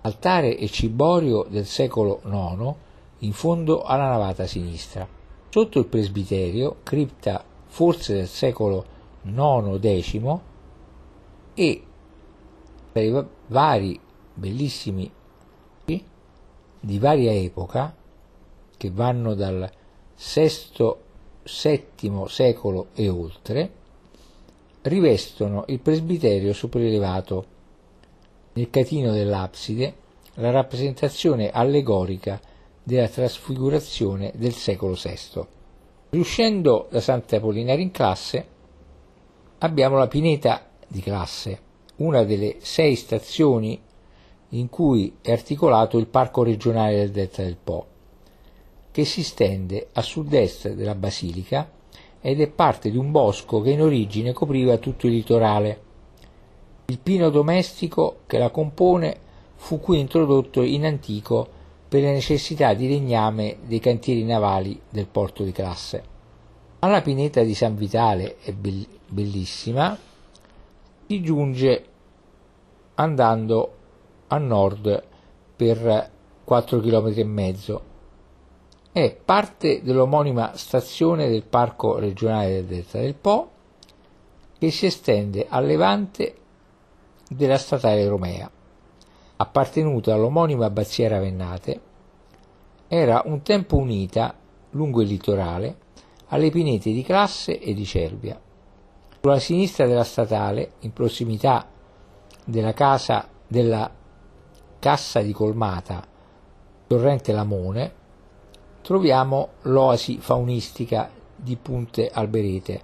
[0.00, 2.74] altare e ciborio del secolo IX
[3.18, 5.06] in fondo alla navata sinistra.
[5.50, 8.84] Sotto il presbiterio, cripta forse del secolo
[9.22, 10.38] IX-X,
[11.54, 11.82] e
[12.92, 13.98] per vari
[14.34, 15.10] bellissimi
[16.80, 17.94] di varia epoca
[18.76, 19.68] che vanno dal
[20.16, 20.94] VI,
[21.42, 23.70] VII secolo e oltre,
[24.82, 27.44] rivestono il presbiterio sopraelevato
[28.52, 29.94] nel catino dell'abside
[30.34, 32.40] la rappresentazione allegorica
[32.82, 35.57] della trasfigurazione del secolo VI.
[36.10, 38.46] Riuscendo da Sant'Apollinare in classe,
[39.58, 41.60] abbiamo la pineta di classe,
[41.96, 43.78] una delle sei stazioni
[44.50, 47.86] in cui è articolato il parco regionale del Delta del Po,
[48.90, 51.70] che si stende a sud-est della basilica
[52.22, 55.82] ed è parte di un bosco che in origine copriva tutto il litorale.
[56.86, 59.14] Il pino domestico che la compone
[59.56, 61.56] fu qui introdotto in antico
[61.88, 66.16] per le necessità di legname dei cantieri navali del porto di Classe.
[66.80, 69.96] Alla pineta di San Vitale è bellissima,
[71.06, 71.84] si giunge
[72.94, 73.74] andando
[74.28, 75.02] a nord
[75.56, 76.10] per
[76.44, 77.82] 4 km e mezzo.
[78.92, 83.50] È parte dell'omonima stazione del Parco regionale del Delta del Po
[84.58, 86.34] che si estende a levante
[87.28, 88.50] della statale Romea.
[89.40, 91.80] Appartenuta all'omonima abbazia Ravennate,
[92.88, 94.34] era un tempo unita
[94.70, 95.76] lungo il litorale
[96.30, 98.36] alle pinete di Classe e di Cervia.
[99.20, 101.68] Sulla sinistra della statale, in prossimità
[102.44, 103.88] della casa della
[104.80, 106.04] Cassa di Colmata,
[106.88, 107.92] torrente Lamone,
[108.82, 112.82] troviamo l'oasi faunistica di Punte Alberete,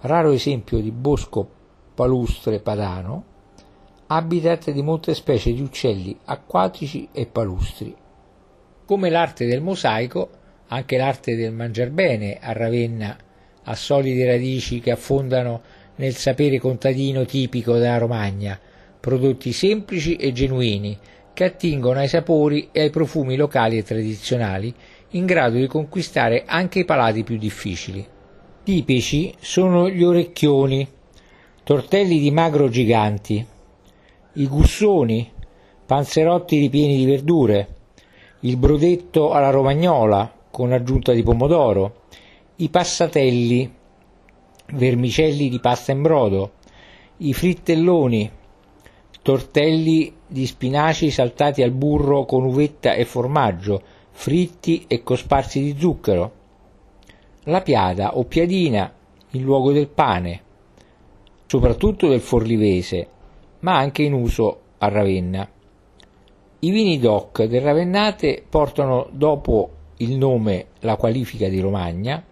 [0.00, 1.48] raro esempio di bosco
[1.94, 3.32] palustre padano,
[4.06, 7.94] habitat di molte specie di uccelli acquatici e palustri.
[8.84, 10.30] Come l'arte del mosaico,
[10.68, 13.16] anche l'arte del mangiar bene a Ravenna
[13.62, 15.62] ha solide radici che affondano
[15.96, 18.58] nel sapere contadino tipico della Romagna,
[19.00, 20.98] prodotti semplici e genuini
[21.32, 24.72] che attingono ai sapori e ai profumi locali e tradizionali,
[25.10, 28.06] in grado di conquistare anche i palati più difficili.
[28.62, 30.86] Tipici sono gli orecchioni,
[31.62, 33.44] tortelli di magro giganti,
[34.34, 35.30] i gussoni,
[35.86, 37.68] panzerotti ripieni di verdure,
[38.40, 42.02] il brodetto alla romagnola con aggiunta di pomodoro,
[42.56, 43.72] i passatelli,
[44.72, 46.52] vermicelli di pasta in brodo,
[47.18, 48.30] i frittelloni,
[49.22, 56.32] tortelli di spinaci saltati al burro con uvetta e formaggio, fritti e cosparsi di zucchero,
[57.44, 58.92] la piada o piadina
[59.30, 60.42] in luogo del pane,
[61.46, 63.08] soprattutto del forlivese,
[63.64, 65.48] ma anche in uso a Ravenna.
[66.60, 72.22] I vini DOC del Ravennate portano dopo il nome la qualifica di Romagna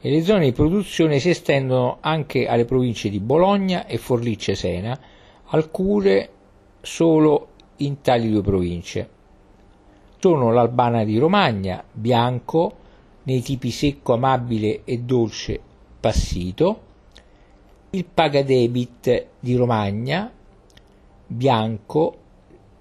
[0.00, 4.98] e le zone di produzione si estendono anche alle province di Bologna e Forlì-Cesena,
[5.46, 6.28] alcune
[6.80, 7.48] solo
[7.78, 9.08] in tali due province.
[10.18, 12.76] Sono l'Albana di Romagna, bianco,
[13.24, 15.60] nei tipi secco, amabile e dolce,
[15.98, 16.80] passito,
[17.90, 20.30] il Pagadebit di Romagna,
[21.26, 22.18] bianco,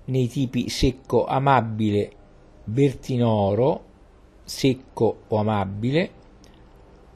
[0.06, 2.12] nei tipi secco amabile,
[2.64, 3.84] bertinoro,
[4.44, 6.12] secco o amabile,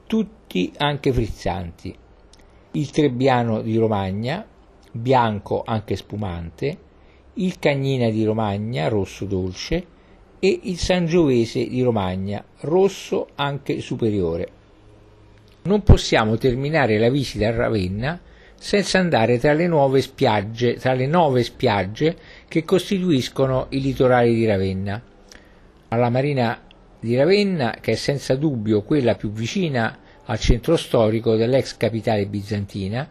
[0.06, 1.94] tutti anche frizzanti.
[2.72, 4.46] Il Trebbiano di Romagna,
[4.90, 6.78] bianco anche spumante,
[7.34, 9.86] il Cagnina di Romagna, rosso dolce,
[10.40, 14.48] e il Sangiovese di Romagna, rosso anche superiore.
[15.62, 18.20] Non possiamo terminare la visita a Ravenna
[18.58, 19.66] senza andare tra le
[20.00, 22.16] spiagge, tra le nove spiagge
[22.48, 25.00] che costituiscono i litorali di Ravenna.
[25.88, 26.60] Alla marina
[27.00, 33.08] di Ravenna, che è senza dubbio quella più vicina al centro storico dell'ex capitale bizantina,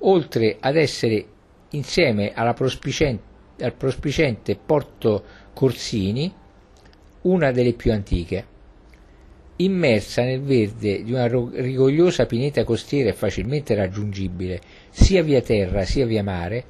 [0.00, 1.26] oltre ad essere
[1.70, 6.32] insieme prospicente, al prospicente Porto Corsini
[7.22, 8.56] una delle più antiche
[9.60, 16.06] immersa nel verde di una rigogliosa pineta costiera e facilmente raggiungibile sia via terra sia
[16.06, 16.64] via mare,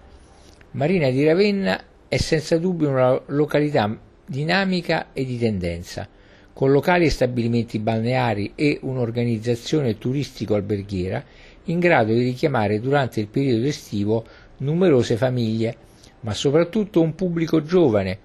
[0.72, 6.08] Marina di Ravenna è senza dubbio una località dinamica e di tendenza,
[6.52, 11.24] con locali e stabilimenti balneari e un'organizzazione turistico-alberghiera
[11.64, 14.24] in grado di richiamare durante il periodo estivo
[14.58, 15.76] numerose famiglie,
[16.20, 18.18] ma soprattutto un pubblico giovane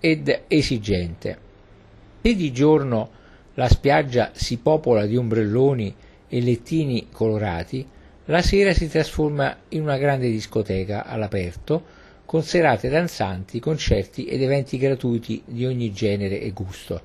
[0.00, 1.38] ed esigente.
[2.20, 3.10] Se di giorno
[3.58, 5.92] la spiaggia si popola di ombrelloni
[6.28, 7.84] e lettini colorati,
[8.26, 14.78] la sera si trasforma in una grande discoteca all'aperto con serate danzanti, concerti ed eventi
[14.78, 17.02] gratuiti di ogni genere e gusto.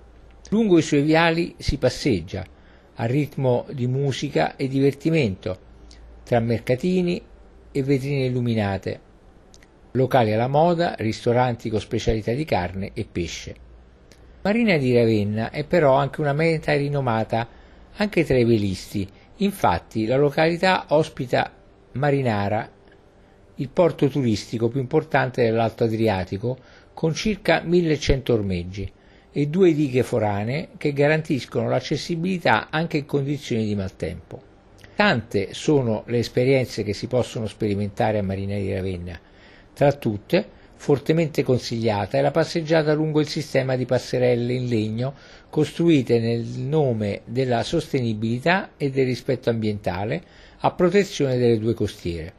[0.50, 2.46] Lungo i suoi viali si passeggia,
[2.96, 5.58] a ritmo di musica e divertimento,
[6.24, 7.20] tra mercatini
[7.72, 9.00] e vetrine illuminate,
[9.94, 13.56] locali alla moda, ristoranti con specialità di carne e pesce.
[14.44, 17.48] Marina di Ravenna è però anche una meta rinomata
[17.96, 21.50] anche tra i velisti, infatti la località ospita
[21.94, 22.70] Marinara,
[23.56, 26.58] il porto turistico più importante dell'Alto Adriatico,
[26.94, 28.92] con circa 1100 ormeggi
[29.32, 34.42] e due dighe foranee che garantiscono l'accessibilità anche in condizioni di maltempo.
[34.94, 39.18] Tante sono le esperienze che si possono sperimentare a Marina di Ravenna,
[39.74, 45.14] tra tutte Fortemente consigliata è la passeggiata lungo il sistema di passerelle in legno
[45.50, 50.22] costruite nel nome della sostenibilità e del rispetto ambientale
[50.58, 52.34] a protezione delle due costiere.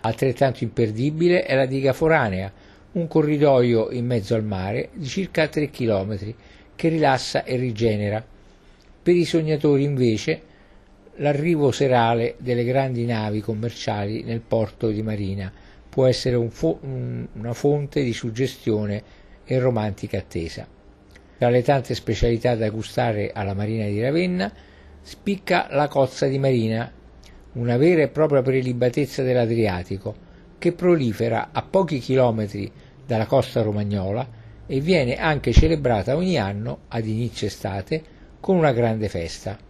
[0.00, 2.52] Altrettanto imperdibile è la diga foranea,
[2.94, 6.34] un corridoio in mezzo al mare di circa 3 km
[6.74, 8.26] che rilassa e rigenera.
[9.00, 10.42] Per i sognatori invece
[11.18, 15.52] l'arrivo serale delle grandi navi commerciali nel porto di Marina
[15.98, 19.02] può essere un fo- una fonte di suggestione
[19.44, 20.64] e romantica attesa.
[21.36, 24.48] Tra le tante specialità da gustare alla Marina di Ravenna
[25.02, 26.88] spicca la cozza di Marina,
[27.54, 30.14] una vera e propria prelibatezza dell'Adriatico,
[30.56, 32.70] che prolifera a pochi chilometri
[33.04, 34.24] dalla costa romagnola
[34.68, 38.00] e viene anche celebrata ogni anno ad inizio estate
[38.38, 39.67] con una grande festa.